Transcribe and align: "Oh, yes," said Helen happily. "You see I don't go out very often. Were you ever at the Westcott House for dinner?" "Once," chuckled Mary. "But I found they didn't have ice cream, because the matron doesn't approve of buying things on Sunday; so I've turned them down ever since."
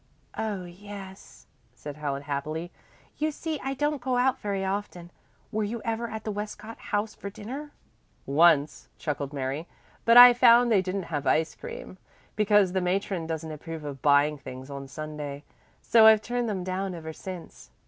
"Oh, 0.35 0.65
yes," 0.65 1.45
said 1.75 1.97
Helen 1.97 2.23
happily. 2.23 2.71
"You 3.19 3.29
see 3.29 3.59
I 3.63 3.75
don't 3.75 4.01
go 4.01 4.17
out 4.17 4.39
very 4.39 4.65
often. 4.65 5.11
Were 5.51 5.63
you 5.63 5.79
ever 5.85 6.07
at 6.09 6.23
the 6.23 6.31
Westcott 6.31 6.79
House 6.79 7.13
for 7.13 7.29
dinner?" 7.29 7.69
"Once," 8.25 8.89
chuckled 8.97 9.31
Mary. 9.31 9.67
"But 10.03 10.17
I 10.17 10.33
found 10.33 10.71
they 10.71 10.81
didn't 10.81 11.03
have 11.13 11.27
ice 11.27 11.53
cream, 11.53 11.99
because 12.35 12.73
the 12.73 12.81
matron 12.81 13.27
doesn't 13.27 13.51
approve 13.51 13.83
of 13.85 14.01
buying 14.01 14.39
things 14.39 14.71
on 14.71 14.87
Sunday; 14.87 15.43
so 15.83 16.07
I've 16.07 16.23
turned 16.23 16.49
them 16.49 16.63
down 16.63 16.95
ever 16.95 17.13
since." 17.13 17.69